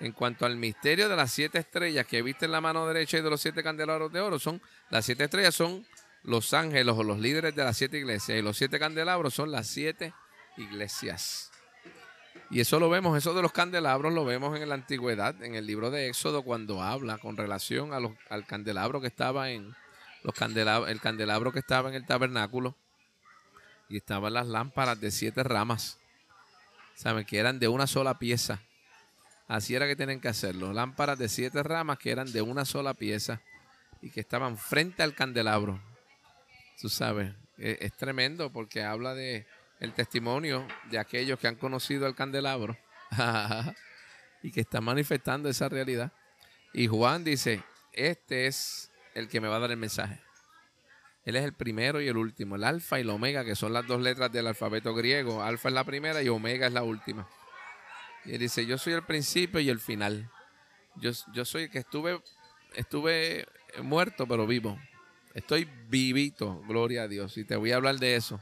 [0.00, 3.22] En cuanto al misterio de las siete estrellas que viste en la mano derecha y
[3.22, 5.86] de los siete candelabros de oro, son las siete estrellas son
[6.22, 9.66] los ángeles o los líderes de las siete iglesias y los siete candelabros son las
[9.66, 10.12] siete
[10.58, 11.50] iglesias.
[12.50, 15.66] Y eso lo vemos, eso de los candelabros lo vemos en la antigüedad, en el
[15.66, 19.74] libro de Éxodo cuando habla con relación a los- al candelabro que estaba en
[20.26, 22.76] los el candelabro que estaba en el tabernáculo
[23.88, 25.98] y estaban las lámparas de siete ramas,
[26.96, 28.60] saben que eran de una sola pieza.
[29.46, 32.94] Así era que tienen que hacerlo, lámparas de siete ramas que eran de una sola
[32.94, 33.40] pieza
[34.02, 35.80] y que estaban frente al candelabro.
[36.80, 39.46] Tú sabes, e- es, tremendo porque habla de
[39.78, 42.76] el testimonio de aquellos que han conocido el candelabro
[44.42, 46.12] y que están manifestando esa realidad.
[46.72, 47.62] Y Juan dice,
[47.92, 50.20] este es el que me va a dar el mensaje.
[51.24, 53.86] Él es el primero y el último, el alfa y el omega, que son las
[53.86, 55.42] dos letras del alfabeto griego.
[55.42, 57.28] Alfa es la primera y omega es la última.
[58.24, 60.30] Y él dice, yo soy el principio y el final.
[60.96, 62.22] Yo, yo soy el que estuve,
[62.74, 63.46] estuve
[63.82, 64.78] muerto, pero vivo.
[65.34, 67.36] Estoy vivito, gloria a Dios.
[67.38, 68.40] Y te voy a hablar de eso.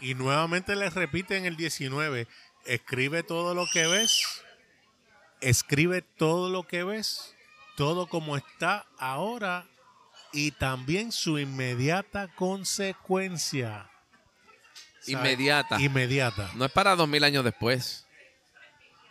[0.00, 2.26] Y nuevamente le repite en el 19,
[2.66, 4.42] escribe todo lo que ves,
[5.40, 7.34] escribe todo lo que ves,
[7.76, 9.66] todo como está ahora
[10.32, 13.90] y también su inmediata consecuencia.
[15.00, 15.12] ¿Sabe?
[15.12, 15.80] Inmediata.
[15.80, 16.50] Inmediata.
[16.54, 18.06] No es para dos mil años después.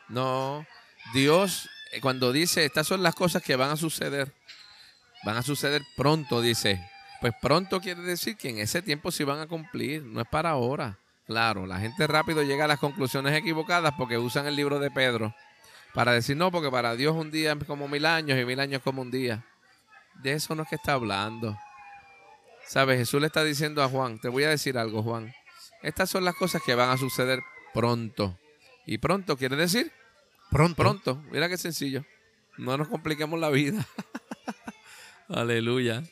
[0.08, 0.66] No.
[1.14, 4.34] Dios, eh, cuando dice, estas son las cosas que van a suceder,
[5.24, 6.90] van a suceder pronto, dice.
[7.20, 10.50] Pues pronto quiere decir que en ese tiempo sí van a cumplir, no es para
[10.50, 10.98] ahora.
[11.28, 15.34] Claro, la gente rápido llega a las conclusiones equivocadas porque usan el libro de Pedro
[15.94, 18.80] para decir, no, porque para Dios un día es como mil años y mil años
[18.80, 19.46] es como un día.
[20.22, 21.58] De eso no es que está hablando.
[22.68, 22.98] ¿Sabes?
[23.00, 25.34] Jesús le está diciendo a Juan, te voy a decir algo, Juan.
[25.82, 27.42] Estas son las cosas que van a suceder
[27.74, 28.38] pronto.
[28.86, 29.92] Y pronto quiere decir
[30.50, 30.76] Pronto.
[30.76, 31.16] pronto.
[31.32, 32.06] Mira qué sencillo.
[32.58, 33.86] No nos compliquemos la vida.
[35.30, 36.04] Aleluya.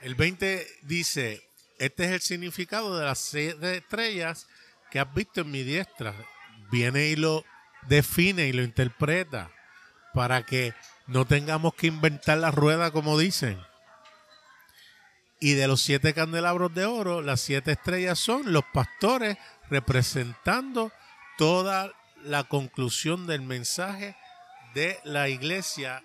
[0.00, 1.42] El 20 dice,
[1.78, 4.46] este es el significado de las siete estrellas
[4.90, 6.14] que has visto en mi diestra.
[6.70, 7.44] Viene y lo
[7.88, 9.50] define y lo interpreta
[10.12, 10.74] para que
[11.10, 13.60] no tengamos que inventar la rueda como dicen.
[15.40, 19.36] Y de los siete candelabros de oro, las siete estrellas son los pastores
[19.68, 20.92] representando
[21.36, 21.92] toda
[22.22, 24.16] la conclusión del mensaje
[24.74, 26.04] de la iglesia.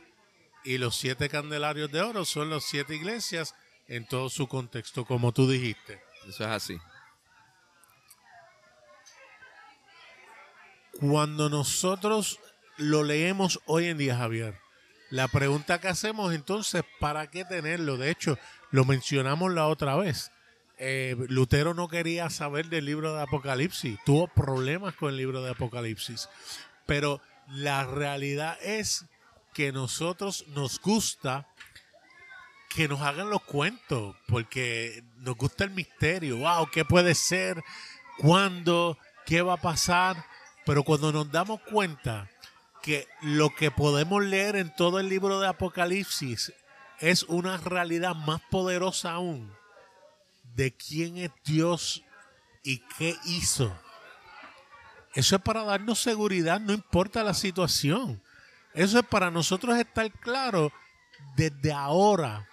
[0.63, 3.53] Y los siete candelarios de oro son las siete iglesias
[3.87, 6.01] en todo su contexto, como tú dijiste.
[6.27, 6.79] Eso es así.
[10.99, 12.39] Cuando nosotros
[12.77, 14.64] lo leemos hoy en día, Javier,
[15.09, 17.97] la pregunta que hacemos entonces, ¿para qué tenerlo?
[17.97, 18.37] De hecho,
[18.71, 20.31] lo mencionamos la otra vez.
[20.77, 25.51] Eh, Lutero no quería saber del libro de Apocalipsis, tuvo problemas con el libro de
[25.51, 26.27] Apocalipsis,
[26.85, 29.05] pero la realidad es
[29.53, 31.47] que nosotros nos gusta
[32.75, 36.39] que nos hagan los cuentos, porque nos gusta el misterio.
[36.39, 37.63] Wow, ¿qué puede ser?
[38.17, 38.97] ¿Cuándo?
[39.25, 40.25] ¿Qué va a pasar?
[40.65, 42.29] Pero cuando nos damos cuenta
[42.85, 46.53] que lo que podemos leer en todo el libro de Apocalipsis
[46.99, 49.51] es una realidad más poderosa aún
[50.53, 52.03] de quién es Dios
[52.61, 53.75] y qué hizo.
[55.15, 58.21] Eso es para darnos seguridad, no importa la situación.
[58.75, 60.71] Eso es para nosotros estar claros
[61.35, 62.47] desde ahora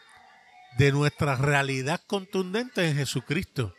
[0.78, 3.74] de nuestra realidad contundente en Jesucristo.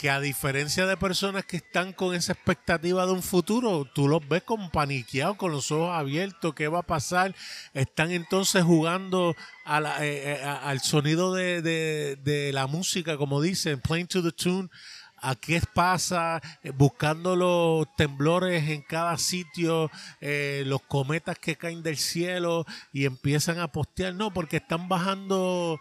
[0.00, 4.26] Que a diferencia de personas que están con esa expectativa de un futuro, tú los
[4.26, 7.34] ves como paniqueados, con los ojos abiertos, ¿qué va a pasar?
[7.74, 9.36] Están entonces jugando
[9.66, 14.70] eh, eh, al sonido de, la música, como dicen, playing to the tune
[15.18, 19.90] a qué pasa, eh, buscando los temblores en cada sitio,
[20.22, 25.78] los cometas que caen del cielo y empiezan a postear, no, porque están bajando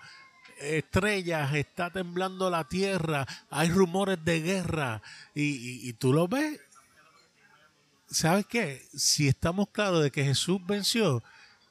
[0.60, 5.02] estrellas, está temblando la tierra, hay rumores de guerra
[5.34, 6.60] y, tú lo ves.
[8.08, 8.88] ¿Sabes qué?
[8.96, 11.24] Si estamos claros de que Jesús venció,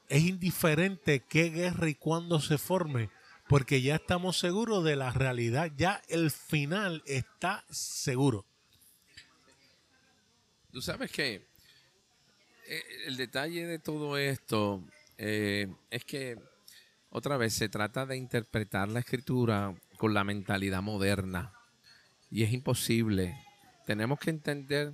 [0.08, 3.10] es indiferente qué guerra y cuándo se forme
[3.48, 8.44] porque ya estamos seguros de la realidad, ya el final está seguro.
[10.70, 11.46] Tú sabes que
[12.66, 14.84] eh, el detalle de todo esto
[15.16, 16.36] eh, es que
[17.10, 21.52] otra vez se trata de interpretar la escritura con la mentalidad moderna
[22.30, 23.36] y es imposible.
[23.86, 24.92] Tenemos que entender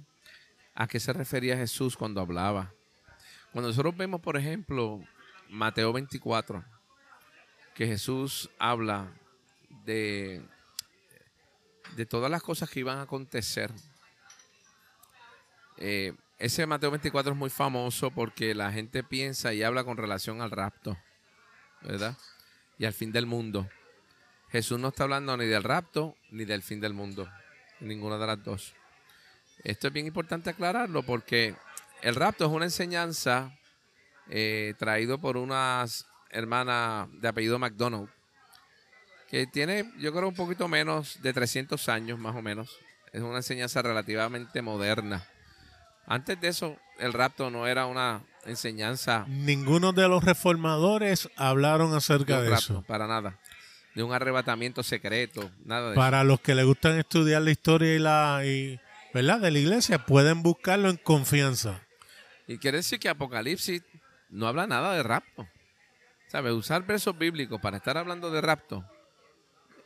[0.74, 2.72] a qué se refería Jesús cuando hablaba.
[3.52, 5.00] Cuando nosotros vemos, por ejemplo,
[5.48, 6.64] Mateo 24,
[7.74, 9.12] que Jesús habla
[9.84, 10.42] de,
[11.96, 13.72] de todas las cosas que iban a acontecer.
[15.76, 20.40] Eh, ese Mateo 24 es muy famoso porque la gente piensa y habla con relación
[20.40, 20.96] al rapto,
[21.84, 22.16] ¿verdad?
[22.78, 23.68] Y al fin del mundo.
[24.50, 27.28] Jesús no está hablando ni del rapto ni del fin del mundo,
[27.80, 28.74] ninguna de las dos.
[29.62, 31.54] Esto es bien importante aclararlo porque
[32.02, 33.56] el rapto es una enseñanza
[34.28, 38.08] eh, traído por unas hermana de apellido McDonald,
[39.28, 42.76] que tiene, yo creo, un poquito menos de 300 años, más o menos.
[43.12, 45.26] Es una enseñanza relativamente moderna.
[46.06, 49.24] Antes de eso, el rapto no era una enseñanza.
[49.28, 52.82] Ninguno de los reformadores hablaron acerca de, eso.
[52.86, 53.38] Para nada.
[53.94, 57.98] De un arrebatamiento secreto, nada de Para los que les gustan estudiar la historia y
[57.98, 58.42] la,
[59.12, 59.40] ¿verdad?
[59.40, 61.80] de la iglesia, pueden buscarlo en confianza.
[62.46, 63.82] Y quiere decir que Apocalipsis
[64.30, 65.48] no habla nada de rapto.
[66.26, 66.52] ¿Sabe?
[66.52, 68.84] Usar versos bíblicos para estar hablando de rapto,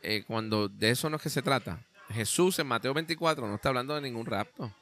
[0.01, 1.85] eh, cuando de eso no es que se trata.
[2.09, 4.73] Jesús en Mateo 24 no está hablando de ningún rapto.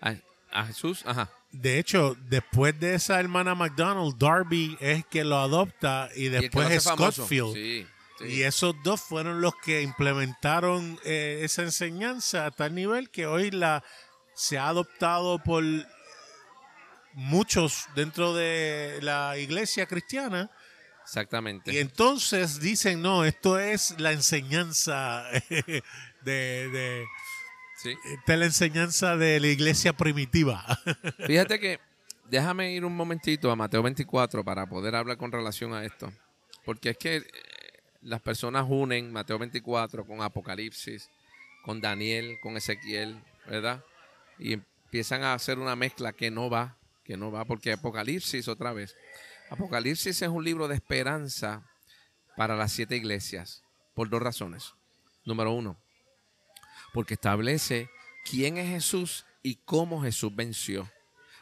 [0.00, 1.30] A, Jesús, ajá.
[1.50, 6.84] De hecho, después de esa hermana McDonald, Darby es que lo adopta y después es
[6.84, 7.86] Scottfield.
[8.20, 13.50] Y esos dos fueron los que implementaron eh, esa enseñanza a tal nivel que hoy
[13.50, 13.84] la
[14.34, 15.62] se ha adoptado por
[17.12, 20.50] muchos dentro de la iglesia cristiana
[21.06, 21.72] Exactamente.
[21.72, 25.82] Y entonces dicen, no, esto es la enseñanza de,
[26.24, 27.06] de,
[28.26, 30.64] la enseñanza de la iglesia primitiva.
[31.26, 31.80] Fíjate que
[32.28, 36.12] déjame ir un momentito a Mateo 24 para poder hablar con relación a esto.
[36.64, 37.24] Porque es que eh,
[38.02, 41.08] las personas unen Mateo 24 con Apocalipsis,
[41.62, 43.84] con Daniel, con Ezequiel, ¿verdad?
[44.38, 48.72] Y empiezan a hacer una mezcla que no va, que no va, porque Apocalipsis otra
[48.72, 48.96] vez
[49.50, 51.62] Apocalipsis es un libro de esperanza
[52.36, 53.62] para las siete iglesias,
[53.94, 54.74] por dos razones.
[55.24, 55.76] Número uno,
[56.96, 57.90] porque establece
[58.28, 60.90] quién es Jesús y cómo Jesús venció.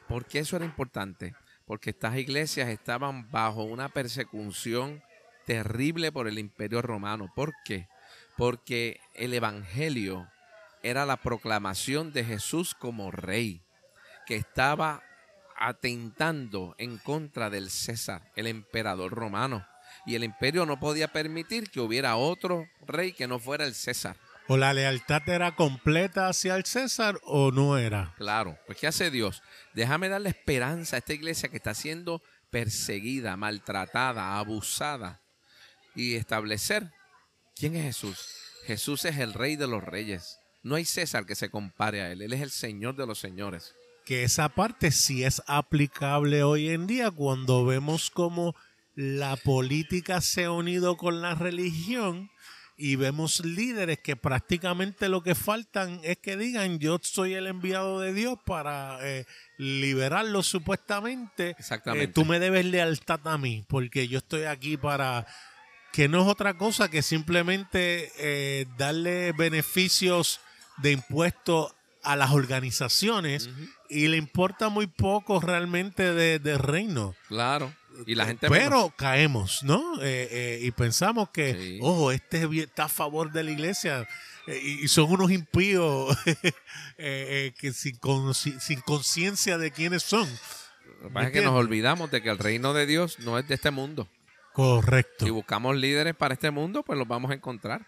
[0.06, 1.34] ¿Por qué eso era importante?
[1.66, 5.02] porque estas iglesias estaban bajo una persecución
[5.46, 7.32] terrible por el imperio romano.
[7.34, 7.88] ¿Por qué?
[8.36, 10.28] Porque el Evangelio
[10.82, 13.62] era la proclamación de Jesús como rey,
[14.26, 15.02] que estaba
[15.56, 19.66] atentando en contra del César, el emperador romano.
[20.06, 24.16] Y el imperio no podía permitir que hubiera otro rey que no fuera el César.
[24.46, 28.14] ¿O la lealtad era completa hacia el César o no era?
[28.18, 29.42] Claro, pues ¿qué hace Dios?
[29.72, 35.22] Déjame darle esperanza a esta iglesia que está siendo perseguida, maltratada, abusada
[35.94, 36.92] y establecer
[37.56, 38.28] quién es Jesús.
[38.66, 40.38] Jesús es el rey de los reyes.
[40.62, 42.20] No hay César que se compare a él.
[42.20, 43.74] Él es el Señor de los señores.
[44.04, 48.54] Que esa parte sí es aplicable hoy en día cuando vemos cómo
[48.94, 52.30] la política se ha unido con la religión
[52.76, 58.00] y vemos líderes que prácticamente lo que faltan es que digan yo soy el enviado
[58.00, 59.26] de Dios para eh,
[59.58, 61.50] liberarlo supuestamente.
[61.58, 62.10] Exactamente.
[62.10, 65.26] Eh, tú me debes lealtad a mí porque yo estoy aquí para
[65.92, 70.40] que no es otra cosa que simplemente eh, darle beneficios
[70.78, 71.72] de impuestos
[72.02, 73.48] a las organizaciones
[73.88, 77.14] y le importa muy poco realmente de, de reino.
[77.28, 77.72] Claro.
[78.06, 80.00] Y la gente Pero caemos, ¿no?
[80.02, 81.78] Eh, eh, y pensamos que, Sí.
[81.82, 84.06] ojo, este está a favor de la iglesia
[84.46, 86.16] eh, y son unos impíos
[86.96, 90.28] que sin conciencia de quiénes son.
[91.02, 93.46] Lo que pasa es que nos olvidamos de que el reino de Dios no es
[93.46, 94.08] de este mundo.
[94.52, 95.24] Correcto.
[95.24, 97.86] Si buscamos líderes para este mundo, pues los vamos a encontrar.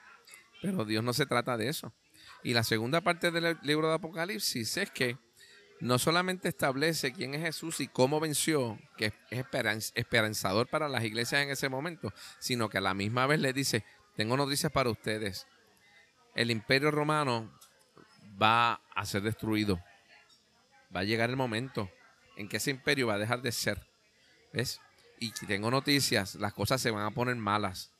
[0.62, 1.92] Pero Dios no se trata de eso.
[2.42, 5.16] Y la segunda parte del libro de Apocalipsis es que
[5.80, 11.04] no solamente establece quién es Jesús y cómo venció, que es esperanz- esperanzador para las
[11.04, 13.84] iglesias en ese momento, sino que a la misma vez le dice,
[14.16, 15.46] tengo noticias para ustedes.
[16.34, 17.52] El imperio romano
[18.40, 19.82] va a ser destruido.
[20.94, 21.90] Va a llegar el momento
[22.36, 23.86] en que ese imperio va a dejar de ser.
[24.52, 24.80] ¿Ves?
[25.18, 27.90] Y tengo noticias, las cosas se van a poner malas.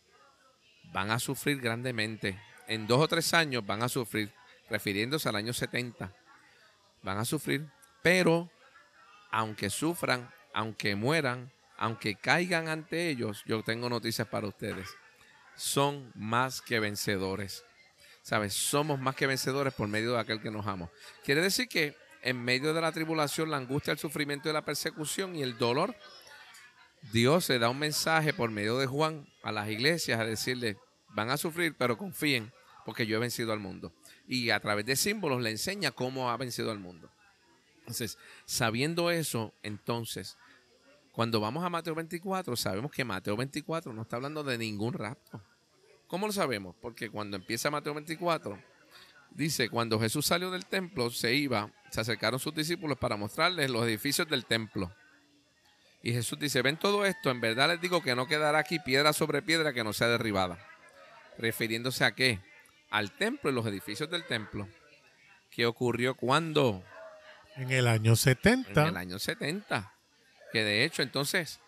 [0.93, 2.41] Van a sufrir grandemente.
[2.69, 4.33] En dos o tres años van a sufrir,
[4.69, 6.13] refiriéndose al año 70.
[7.03, 7.67] Van a sufrir,
[8.03, 8.51] pero
[9.31, 14.89] aunque sufran, aunque mueran, aunque caigan ante ellos, yo tengo noticias para ustedes.
[15.57, 17.65] Son más que vencedores.
[18.23, 18.55] ¿Sabes?
[18.55, 20.91] Somos más que vencedores por medio de aquel que nos ama.
[21.25, 25.37] Quiere decir que en medio de la tribulación, la angustia, el sufrimiento y la persecución
[25.37, 25.95] y el dolor,
[27.13, 30.77] Dios le da un mensaje por medio de Juan a las iglesias a decirle,
[31.11, 32.53] van a sufrir, pero confíen,
[32.85, 33.93] porque yo he vencido al mundo.
[34.29, 37.11] Y a través de símbolos le enseña cómo ha vencido al mundo.
[37.81, 40.37] Entonces, sabiendo eso, entonces,
[41.13, 45.41] cuando vamos a Mateo 24, sabemos que Mateo 24 no está hablando de ningún rapto.
[46.09, 46.75] ¿Cómo lo sabemos?
[46.81, 48.61] Porque cuando empieza Mateo 24,
[49.31, 53.85] dice, cuando Jesús salió del templo, se iba, se acercaron sus discípulos para mostrarles los
[53.85, 54.93] edificios del templo.
[56.03, 59.13] Y Jesús dice, ven todo esto, en verdad les digo que no quedará aquí piedra
[59.13, 60.59] sobre piedra que no sea derribada.
[61.39, 62.41] Refiriéndose a qué?
[62.91, 64.69] Al templo y los edificios del templo.
[65.51, 66.83] ¿Qué ocurrió cuando?
[67.57, 68.83] En el año 70.
[68.83, 69.93] En el año 70.
[70.53, 71.61] Que de hecho, entonces,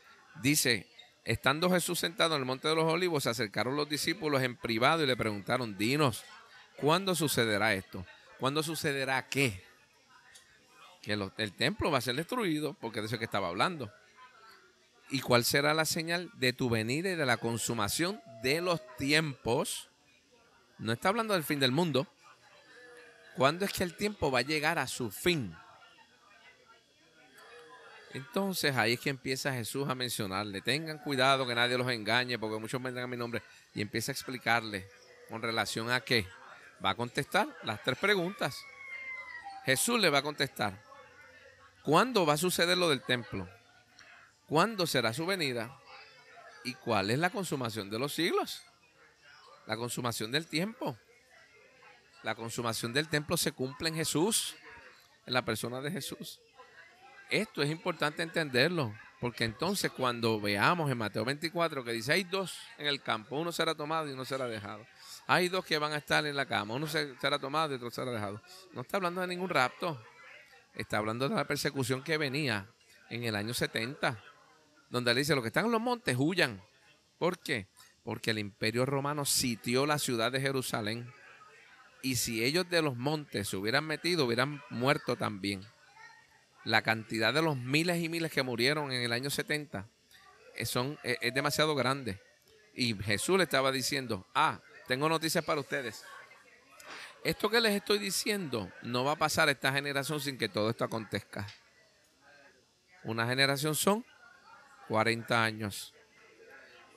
[0.42, 0.86] dice,
[1.24, 5.02] estando Jesús sentado en el monte de los olivos, se acercaron los discípulos en privado
[5.02, 6.24] y le preguntaron, dinos,
[6.76, 8.04] ¿cuándo sucederá esto?
[8.38, 9.64] ¿Cuándo sucederá qué?
[11.02, 13.90] Que lo- el templo va a ser destruido, porque de eso es que estaba hablando.
[15.10, 19.88] ¿Y cuál será la señal de tu venida y de la consumación de los tiempos?
[20.78, 22.06] No está hablando del fin del mundo.
[23.36, 25.54] ¿Cuándo es que el tiempo va a llegar a su fin?
[28.14, 32.58] Entonces ahí es que empieza Jesús a mencionarle, tengan cuidado que nadie los engañe, porque
[32.58, 33.42] muchos vendrán a mi nombre,
[33.74, 34.88] y empieza a explicarle
[35.28, 36.26] con relación a qué.
[36.84, 38.58] Va a contestar las tres preguntas.
[39.64, 40.82] Jesús le va a contestar,
[41.82, 43.48] ¿cuándo va a suceder lo del templo?
[44.46, 45.78] ¿Cuándo será su venida?
[46.64, 48.62] ¿Y cuál es la consumación de los siglos?
[49.68, 50.96] La consumación del tiempo.
[52.22, 54.56] La consumación del templo se cumple en Jesús,
[55.26, 56.40] en la persona de Jesús.
[57.28, 62.58] Esto es importante entenderlo, porque entonces cuando veamos en Mateo 24 que dice, hay dos
[62.78, 64.86] en el campo, uno será tomado y uno será dejado.
[65.26, 67.90] Hay dos que van a estar en la cama, uno se- será tomado y otro
[67.90, 68.40] será dejado.
[68.72, 70.02] No está hablando de ningún rapto,
[70.74, 72.66] está hablando de la persecución que venía
[73.10, 74.18] en el año 70,
[74.88, 76.62] donde le dice, los que están en los montes huyan.
[77.18, 77.66] ¿Por qué?
[78.08, 81.12] Porque el imperio romano sitió la ciudad de Jerusalén.
[82.00, 85.60] Y si ellos de los montes se hubieran metido, hubieran muerto también
[86.64, 89.86] la cantidad de los miles y miles que murieron en el año 70
[90.56, 92.18] es, son, es, es demasiado grande.
[92.72, 96.02] Y Jesús le estaba diciendo, ah, tengo noticias para ustedes.
[97.24, 100.70] Esto que les estoy diciendo no va a pasar a esta generación sin que todo
[100.70, 101.46] esto acontezca.
[103.04, 104.02] Una generación son
[104.88, 105.92] 40 años.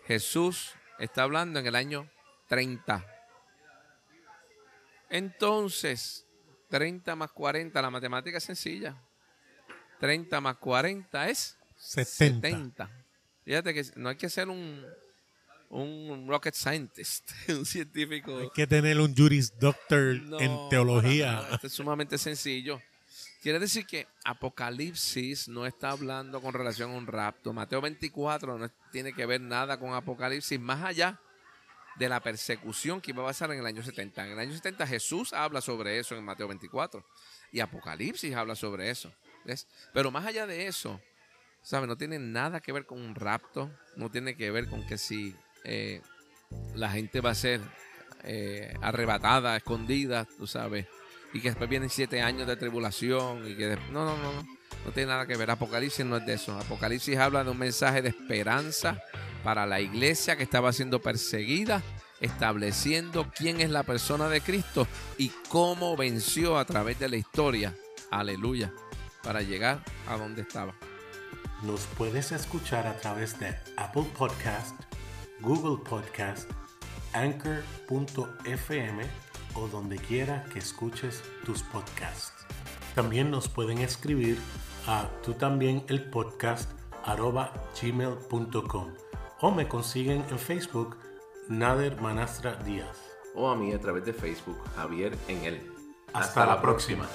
[0.07, 2.09] Jesús está hablando en el año
[2.47, 3.05] 30.
[5.09, 6.25] Entonces,
[6.69, 8.95] 30 más 40, la matemática es sencilla.
[9.99, 12.47] 30 más 40 es 70.
[12.47, 13.05] 70.
[13.43, 14.85] Fíjate que no hay que ser un,
[15.69, 18.37] un rocket scientist, un científico.
[18.37, 21.25] Hay que tener un Juris Doctor No, en teología.
[21.25, 21.55] para nada.
[21.55, 22.81] Esto es sumamente sencillo.
[23.41, 27.53] Quiere decir que Apocalipsis no está hablando con relación a un rapto.
[27.53, 31.19] Mateo 24 no tiene que ver nada con Apocalipsis, más allá
[31.95, 34.25] de la persecución que iba a pasar en el año 70.
[34.25, 37.03] En el año 70 Jesús habla sobre eso en Mateo 24
[37.51, 39.11] y Apocalipsis habla sobre eso.
[39.43, 39.67] ¿ves?
[39.91, 41.01] Pero más allá de eso,
[41.63, 41.87] ¿sabes?
[41.87, 45.35] No tiene nada que ver con un rapto, no tiene que ver con que si
[45.63, 46.03] eh,
[46.75, 47.59] la gente va a ser
[48.23, 50.85] eh, arrebatada, escondida, tú sabes,
[51.33, 54.43] y que después vienen siete años de tribulación y que no, no, no, no,
[54.85, 55.51] no tiene nada que ver.
[55.51, 56.57] Apocalipsis no es de eso.
[56.57, 59.01] Apocalipsis habla de un mensaje de esperanza
[59.43, 61.81] para la iglesia que estaba siendo perseguida,
[62.19, 67.75] estableciendo quién es la persona de Cristo y cómo venció a través de la historia,
[68.11, 68.73] aleluya,
[69.23, 70.73] para llegar a donde estaba.
[71.63, 74.79] Nos puedes escuchar a través de Apple Podcast,
[75.41, 76.49] Google Podcast,
[77.13, 79.03] Anchor.fm
[79.55, 82.33] o donde quiera que escuches tus podcasts.
[82.95, 84.37] También nos pueden escribir
[84.87, 86.71] a tú también el podcast
[87.05, 88.93] arroba gmail.com
[89.41, 90.97] o me consiguen en Facebook
[91.49, 92.97] Nader Manastra Díaz.
[93.35, 95.71] O a mí a través de Facebook, Javier en él.
[96.13, 97.07] Hasta la próxima.